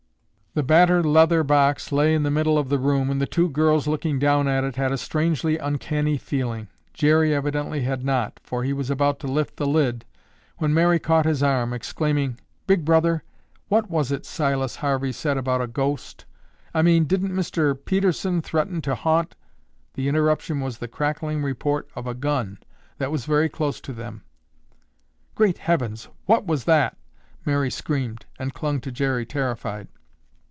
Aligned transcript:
The 0.53 0.63
battered 0.63 1.05
leather 1.05 1.45
box 1.45 1.93
lay 1.93 2.13
in 2.13 2.23
the 2.23 2.29
middle 2.29 2.57
of 2.57 2.67
the 2.67 2.77
room 2.77 3.09
and 3.09 3.21
the 3.21 3.25
two 3.25 3.47
girls 3.47 3.87
looking 3.87 4.19
down 4.19 4.49
at 4.49 4.65
it 4.65 4.75
had 4.75 4.91
a 4.91 4.97
strangely 4.97 5.57
uncanny 5.57 6.17
feeling. 6.17 6.67
Jerry 6.93 7.33
evidently 7.33 7.83
had 7.83 8.03
not, 8.03 8.37
for 8.43 8.65
he 8.65 8.73
was 8.73 8.89
about 8.89 9.17
to 9.21 9.27
lift 9.27 9.55
the 9.55 9.65
lid 9.65 10.03
when 10.57 10.73
Mary 10.73 10.99
caught 10.99 11.25
his 11.25 11.41
arm, 11.41 11.71
exclaiming, 11.71 12.37
"Big 12.67 12.83
Brother, 12.83 13.23
what 13.69 13.89
was 13.89 14.11
it 14.11 14.25
Silas 14.25 14.75
Harvey 14.75 15.13
said 15.13 15.37
about 15.37 15.61
a 15.61 15.67
ghost? 15.67 16.25
I 16.73 16.81
mean, 16.81 17.05
didn't 17.05 17.31
Mr. 17.33 17.73
Pedersen 17.73 18.41
threaten 18.41 18.81
to 18.81 18.93
haunt——" 18.93 19.37
The 19.93 20.09
interruption 20.09 20.59
was 20.59 20.79
the 20.79 20.89
crackling 20.89 21.43
report 21.43 21.87
of 21.95 22.05
a 22.07 22.13
gun 22.13 22.57
that 22.97 23.09
was 23.09 23.23
very 23.23 23.47
close 23.47 23.79
to 23.79 23.93
them. 23.93 24.23
"Great 25.33 25.59
heavens, 25.59 26.09
what 26.25 26.45
was 26.45 26.65
that?" 26.65 26.97
Mary 27.45 27.71
screamed 27.71 28.25
and 28.37 28.53
clung 28.53 28.81
to 28.81 28.91
Jerry 28.91 29.25
terrified. 29.25 29.87